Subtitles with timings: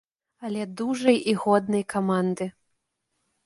[0.47, 2.45] Але дужай і годнай каманды!